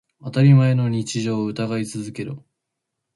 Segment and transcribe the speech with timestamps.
[0.19, 2.43] 当たり前の日常を疑い続けろ。